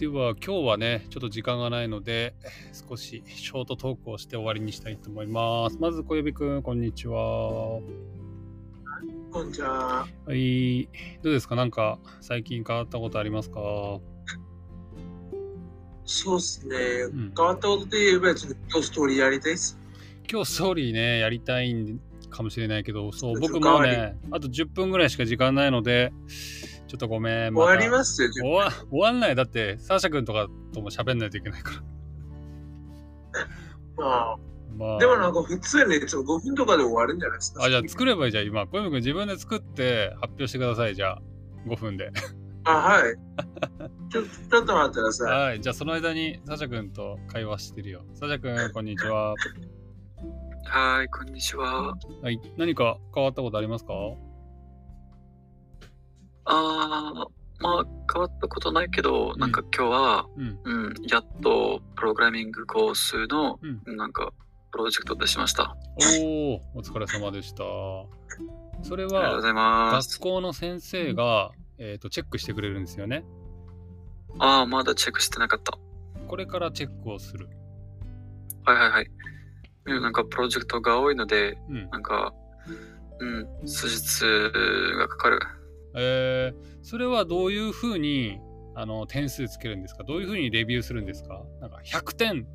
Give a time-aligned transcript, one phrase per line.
[0.00, 2.32] では今日はね、ちょっと時間がないので、
[2.88, 5.76] 少しショートトークをして終わりにしたいと思います。
[5.78, 7.82] まず小指くん、こんにちは。
[9.30, 10.06] こんにちは。
[10.24, 10.88] はい。
[11.20, 11.54] どうですか？
[11.54, 13.60] なんか最近変わったことありますか？
[16.06, 16.76] そうですね。
[17.08, 19.78] ん変わったことで言えば、ちょっと今日ストーリーやりたいです。
[20.32, 26.10] 今日ストーリーね、やりたいんかもしれないけど、そう、僕もうね、あと10分ぐらいしか時間ないので、
[26.90, 27.54] ちょっとごめん。
[27.54, 28.32] 終わりすますよ。
[28.32, 29.36] 終わ終わんない。
[29.36, 31.82] だって、サーシャ君とかとも喋んないといけないから。
[33.96, 34.36] ま
[34.76, 37.62] まあ、あ、でもなんか普通にちょっと5分とかで終わるんじゃないですか。
[37.62, 38.66] あ、じゃあ作ればいいじゃん、今。
[38.66, 41.22] 小泉君自分で作って発表してください、じゃあ。
[41.68, 42.10] 5分で。
[42.64, 43.14] あ、はい。
[44.10, 45.40] ちょちょっと待ってください。
[45.40, 45.60] はい。
[45.60, 48.02] じゃあその間にサーシャ君と会話してるよ。
[48.14, 49.36] サーシャ君、こんにちは。
[50.66, 51.94] はい、こんにちは。
[52.20, 52.40] はい。
[52.56, 53.92] 何か変わったことありますか？
[56.52, 60.58] あー、まあ、変わったことないけど、なんか今日は、うん。
[60.64, 64.32] うん、やっとプログラミングコースの、うんなんか、
[64.72, 65.76] プロジェクト出しました。
[66.22, 67.64] おお、お疲れ様でした。
[68.82, 69.40] それは。
[69.40, 73.24] 学校の先生が、えー、とチェックしてくれるんですよね。
[74.38, 75.78] あー、まだチェックしてなかった。
[76.26, 77.48] これからチェックをする。
[78.64, 79.10] はいはいはい。
[79.86, 81.90] うんなんかプロジェクトが多いので、うん。
[81.90, 82.32] なんか、
[83.18, 83.26] う
[83.64, 85.40] ん、数日がかかる。
[85.94, 88.38] えー、それはどういうふうに
[88.74, 90.04] あの点数つけるんですか？
[90.04, 91.42] どういうふうにレビューするんですか？
[91.60, 92.46] なんか100点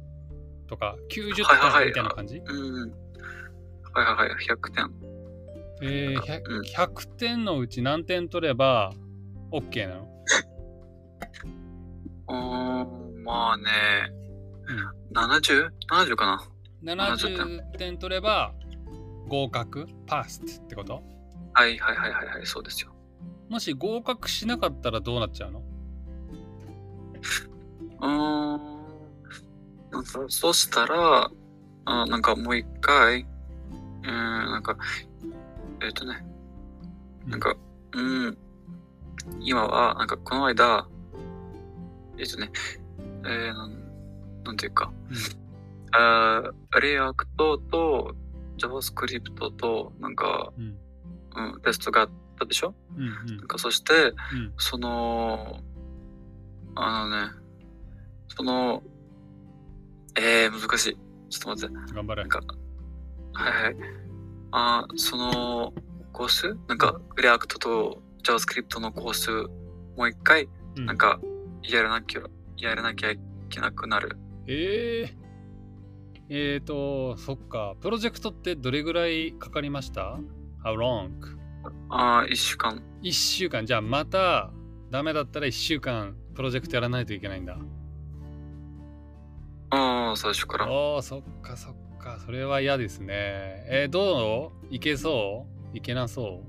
[0.67, 1.87] とか90点はいはいはい。
[1.87, 2.91] みたいな感じ、うん。
[3.93, 4.91] はいはいはい、100点。
[5.81, 6.61] えー、うん。
[6.63, 8.93] 100, 100点のうち何点取れば
[9.51, 10.07] OK なの？
[12.27, 13.63] うーん、まあね、
[15.13, 18.53] 70?70 かな ?70 点取れば
[19.27, 19.85] 合格？
[20.07, 21.03] パスってこと？
[21.53, 22.94] はいはいはいはいはい、そうですよ。
[23.49, 25.63] もし合格しなかったらどうなっちゃうの？
[28.01, 28.75] うーん。
[29.91, 31.29] なんかそしたら、
[31.85, 34.77] あなんかもう一回、うーん、なんか、
[35.81, 36.25] えっ、とね、
[37.25, 37.55] なんか、
[37.93, 38.37] うん、
[39.39, 40.87] 今は、なんかこの間、
[42.17, 42.51] えっ、とね、
[43.25, 43.85] えー、なん
[44.43, 44.91] なんていうか、
[45.91, 48.15] あーレアクトと
[48.57, 50.77] JavaScript と、なんか、うん。
[51.37, 52.73] うん、テストがあったでしょ？
[52.95, 54.13] うんうんなんかそして、うん
[54.57, 55.59] その、
[56.75, 57.31] あのね、
[58.27, 58.83] その、
[60.17, 60.97] えー、難しい。
[61.29, 61.93] ちょっと待って。
[61.93, 62.39] 頑張れなんか、
[63.33, 63.75] はいはい。
[64.51, 65.73] あーその
[66.13, 66.57] コース？
[66.67, 69.31] なんか、 React と JavaScript のコース、
[69.97, 70.47] もう一回、
[70.77, 71.19] うんなんか、
[71.63, 72.21] やらなきゃ、
[72.57, 73.19] やらなきゃい
[73.49, 74.17] けなくなる。
[74.47, 75.15] えー、
[76.29, 77.75] えーと、そっか。
[77.81, 80.19] プロジェクトってどれぐらいかかりました
[80.63, 81.09] ?How long?
[81.89, 82.81] ああ、一週間。
[83.01, 83.65] 1週間。
[83.65, 84.51] じゃあまた
[84.91, 87.57] ダメだったら1週間プロジェクトやらないといけないんだ。
[89.71, 90.71] ああ、最初から。
[90.71, 92.19] おー、そっかそっか。
[92.25, 93.13] それは嫌ですね。
[93.67, 94.73] えーどう？
[94.73, 95.77] いけそう？
[95.77, 96.45] いけなそう？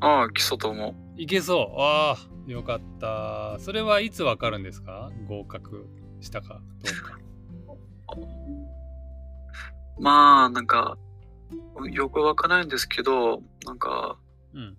[0.00, 0.94] ああ、基礎とも。
[1.16, 1.80] いけそう？
[1.80, 3.56] ああ、よかった。
[3.58, 5.10] それはいつわかるんですか？
[5.28, 5.86] 合格
[6.20, 7.18] したかどうか。
[10.00, 10.96] まあ、なんか、
[11.92, 14.16] よくわからないんですけど、なんか、
[14.54, 14.76] うん。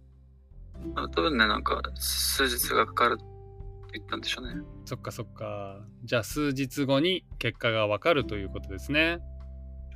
[0.95, 4.61] 多分ね、なんか、数日がかかるって言ったんでしょうね。
[4.85, 5.79] そっかそっか。
[6.03, 9.19] じゃあ数日後に結果がわかるということですね。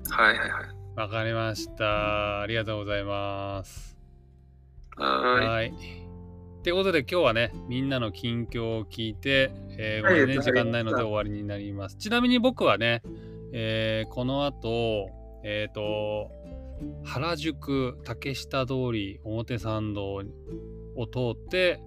[0.10, 0.84] はいはいはい。
[0.96, 2.42] わかりました。
[2.42, 3.98] ありがとうございます。
[4.98, 5.48] はーい。
[5.48, 5.74] はい。
[6.60, 11.98] ってことで今日はね、みんなの近況を聞いて、えーごめんね、はい時間ないので終わりになります。
[11.98, 13.02] ちなみに僕はね、
[13.52, 15.10] えーこの後、
[15.44, 16.32] えっ、と、
[17.04, 20.22] 原宿、竹下通り、表参道
[20.96, 21.82] を通って、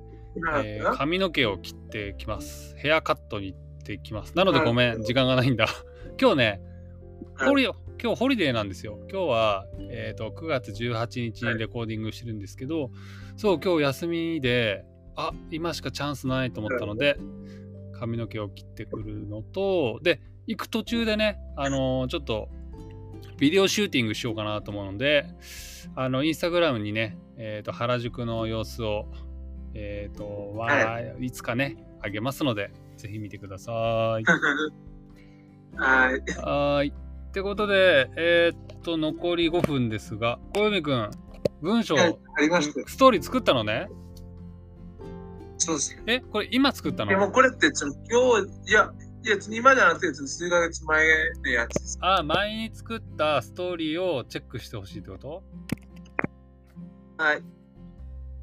[0.63, 2.75] えー髪の毛を切ってきます。
[2.77, 4.37] ヘアカットに行ってきます。
[4.37, 5.67] なのでごめん、時間がないんだ。
[6.21, 6.61] 今日ね、
[7.35, 7.69] はいホリ
[8.03, 8.99] 今日ホリデーなんですよ。
[9.11, 12.91] 今日は、えー、と9月18日にレコーディングしてるんですけど、
[13.37, 14.85] そう、今日休みで、
[15.17, 17.17] あ今しかチャンスないと思ったので、
[17.93, 22.49] 髪の毛を切ってくるのと、で、行く途中でね、あのーちょっと、
[23.39, 25.27] ビデオシューティングしようかなと思うので、
[25.95, 29.07] あの、インスタグラムにね、えっ、と、原宿の様子を、
[29.75, 34.25] えっ、と、わーいつかね、あげますので、ぜひ見てください。
[35.77, 36.21] はい。
[36.41, 36.89] はーい。
[36.89, 36.93] っ
[37.33, 41.11] てことで、えーっと、残り5分ですが、小泉くん、
[41.61, 42.19] 文章、はい。
[42.87, 43.89] ストーリー作ったのね？
[45.59, 46.03] そうです。
[46.07, 47.91] え、これ今作ったでものこれって、今
[48.65, 48.93] 日、いや、
[49.27, 51.05] いや、今じゃなくて、数ヶ月前
[51.43, 51.99] のやつです。
[52.01, 55.43] あ、前に作ったストーリーをチェックしてほしいってこと？
[57.19, 57.37] はい。
[57.37, 57.43] わ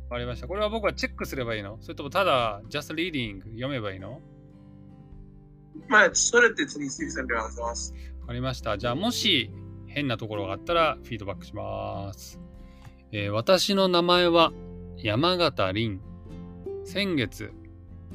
[0.10, 0.48] かりました。
[0.50, 1.78] これは僕はチェックすればいいの？
[1.80, 4.20] それともただ、just reading 読めばいいの？
[5.88, 7.96] まあ、それって次、杉さんでお願いします。
[8.20, 8.78] わかりました。
[8.78, 9.54] じゃあ、もし
[9.88, 12.42] 変なところがあったらフィードバックします。
[13.14, 14.52] えー私の名前は
[14.98, 16.02] 山形凛。
[16.84, 17.54] 先月、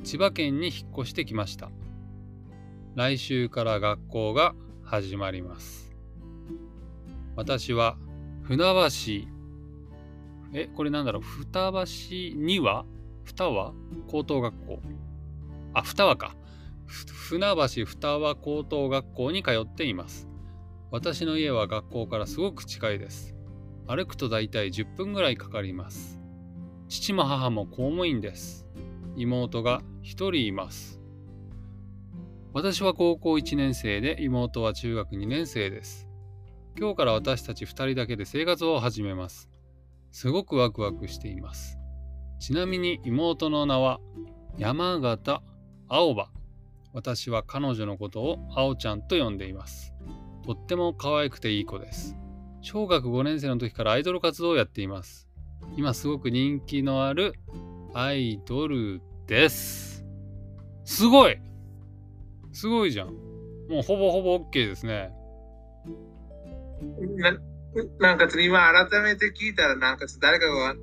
[0.04, 1.70] 千葉県に引っ越してきました。
[2.98, 5.94] 来週から学校が始まります。
[7.36, 7.96] 私は
[8.42, 9.28] 船橋、
[10.52, 12.86] え、これなんだろう、双橋には？
[13.22, 13.72] 双葉
[14.08, 14.82] 高等学校。
[15.74, 16.34] あ、双葉か。
[16.88, 20.28] 船橋双葉高等学校に通っています。
[20.90, 23.36] 私の家は学校からすごく近いです。
[23.86, 26.20] 歩くとだいたい10分ぐらいかかります。
[26.88, 28.66] 父も母も公務員です。
[29.14, 30.97] 妹が1人います。
[32.58, 36.08] 私は高校1年生で妹は中学2年生です。
[36.76, 39.48] 今日から私たち2人だけで生活を始めます。
[40.10, 41.78] すごくワクワクしています。
[42.40, 44.00] ちなみに妹の名は
[44.56, 45.40] 山形
[45.86, 46.32] 青葉。
[46.92, 49.94] 私は彼女のことを青ちゃんと呼んでいます。
[50.44, 52.16] とっても可愛くていい子です。
[52.60, 55.28] 小学5年生の時からアイドル活動をやっています。
[55.76, 57.34] 今すごく人気のある
[57.94, 60.04] アイドルです。
[60.84, 61.38] すごい
[62.52, 63.08] すごいじゃん。
[63.68, 65.12] もうほぼほぼ OK ですね。
[67.18, 67.36] な
[67.98, 70.74] なんか次、今改めて聞いたら、なんか誰かが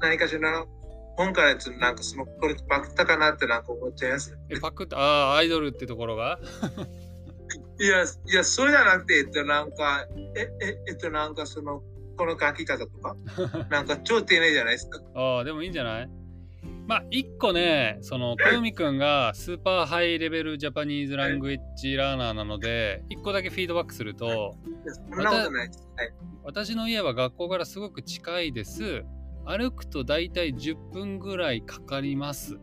[0.00, 0.66] 何かしらの
[1.16, 4.36] 本からつなんかそのこれパクったかなってなんか思っちゃいます。
[4.50, 6.38] え、パクッと、ああ、アイドルってところが？
[7.80, 10.06] いや、いや、そうじゃなくて、えっと、なんか、
[10.36, 11.82] え、え、えっと、なんかその、
[12.16, 13.14] この書き方とか、
[13.70, 15.00] なんか超丁寧じゃないですか？
[15.14, 16.10] ああ、でもいいんじゃない？
[16.88, 24.56] まあ、一個ね、その、小読くんがスーパーハイレベルジャパニーズラングエッジラーナーなので、一個だけフィードバックすると。
[26.44, 29.04] 私の家は学校からすごく近いです。
[29.44, 32.58] 歩くとだいたい10分ぐらいかかります。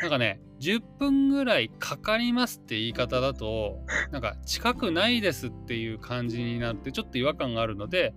[0.00, 3.80] なんかね、10分ぐらいかかりますって言い方だと、
[4.12, 8.14] なんか近くないですっていう感じになってちょっと違和感があるので、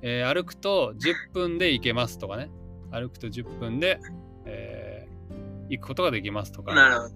[0.00, 2.48] えー歩くと10分で行けますとかね。
[2.90, 4.25] 歩くと10分で、えー
[5.68, 6.74] 行くことができますとか。
[6.74, 7.14] なるほど。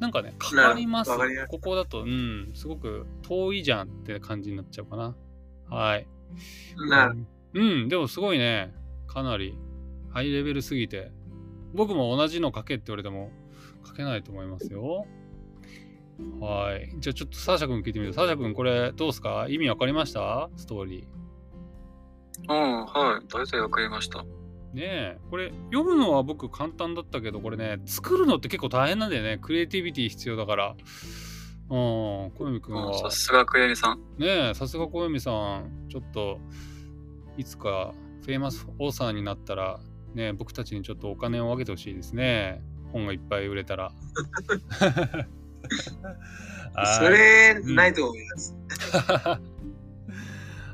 [0.00, 1.10] なんかね、かかります。
[1.48, 5.16] ここだと、うん、すごく遠いじゃんって感じになっちゃうかな。
[5.68, 6.06] はい。
[6.88, 8.74] なるうん、でもすごいね。
[9.06, 9.56] かなり
[10.10, 11.12] ハイレベルすぎて。
[11.74, 13.30] 僕も同じの書けって言われても
[13.86, 15.06] 書けないと思いますよ。
[16.40, 16.90] はい。
[16.98, 18.14] じゃあちょっとサーシャ君聞いてみる。
[18.14, 19.46] サーシャ君これどうすか？
[19.48, 20.48] 意味わかりました？
[20.56, 22.52] ストーリー。
[22.52, 23.26] うん、はい。
[23.32, 24.24] 大体わかりました。
[24.72, 25.18] ねえ。
[25.30, 29.38] これ読むのは僕簡単だったけど、これね、作るのって結構大変なんだよね。
[29.40, 30.74] クリエイティビティ必要だから。
[31.70, 32.98] うん、小読君うんは。
[32.98, 33.98] さすがクエミさん。
[34.18, 36.38] ねえ、さすが小読さん、ちょっと
[37.36, 39.80] いつかフェイマスオーサーになったら、
[40.14, 42.62] ね、僕たちにちょっとお金を分けてほしいですね。
[42.92, 43.92] 本がいっぱい売れたら。
[46.74, 48.56] はいそれ、ないと思います。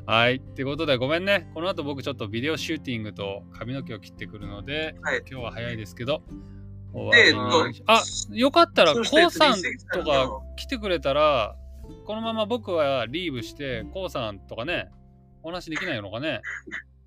[0.06, 0.36] はい。
[0.36, 1.50] ってことで、ごめんね。
[1.54, 6.22] この後僕ちょっとビデオシューティングと髪の毛を切ってくるので、はい今日は早いですけど、
[6.92, 8.02] 終で、わりえっとあ、
[8.32, 11.56] よかったら、コウさん次とか来てくれたら、
[12.06, 14.90] このまま僕はリーブして、コウさんとかね、
[15.42, 16.42] お話できないのかね。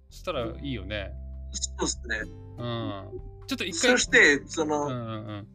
[0.09, 1.11] そしたらいいよね。
[1.51, 2.21] そうですね。
[2.57, 3.09] うん。
[3.47, 3.91] ちょっと一回。
[3.91, 5.47] そして、その、うんうんうん。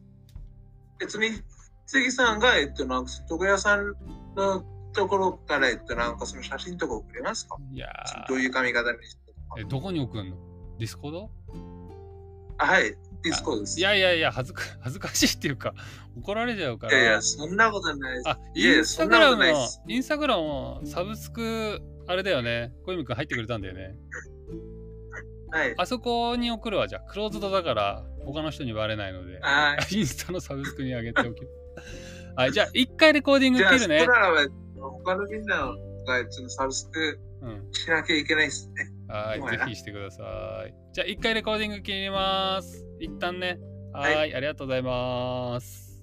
[0.99, 1.29] 別に、
[1.85, 3.93] 杉さんが、えっと、なんか、床屋さん
[4.35, 7.57] のところから、えっと、なんかその写真とか送れますか？
[7.73, 7.87] いや
[8.27, 9.19] どういう髪型にして
[9.59, 10.37] え、どこに送んの？
[10.79, 11.31] Discord？
[12.57, 13.79] あ、はい、 Discord です。
[13.79, 15.73] いやいやいや、恥ずか 恥ずかしいっていうか、
[16.17, 16.93] 怒られちゃうから。
[16.93, 18.29] いやいや、そんなことないです。
[18.29, 22.73] あ、インスタグラムのそんなことないです、インスタグラムもサブスク、あれだよね。
[22.85, 23.95] 小泉くん入ってくれたんだよね。
[25.51, 25.73] はい。
[25.77, 27.01] あそこに送るわ、じゃあ。
[27.11, 29.39] クローズドだから、他の人にバレないので。
[29.43, 31.41] あ インスタのサブスクに上げておき。
[32.35, 34.05] はい、じゃあ、一回レコーディング切るね
[34.89, 35.73] 他のみんなが、
[36.29, 37.73] そのサブスクうん。
[37.73, 38.91] しなきゃいけないですね。
[39.07, 40.23] はい、そうやなぜひしてくださ
[40.67, 40.73] い。
[40.93, 42.85] じゃあ、一回レコーディング切ります。
[42.99, 43.59] 一旦ね。
[43.91, 46.01] ははいい、ありがとうございます。